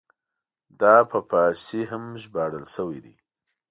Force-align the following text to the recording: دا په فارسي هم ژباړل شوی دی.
دا 0.81 0.95
په 1.11 1.17
فارسي 1.29 1.81
هم 1.91 2.03
ژباړل 2.23 2.65
شوی 2.75 2.99
دی. 3.05 3.13